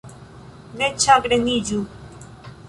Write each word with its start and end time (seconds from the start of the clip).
Ne 0.81 0.89
ĉagreniĝu. 1.03 1.83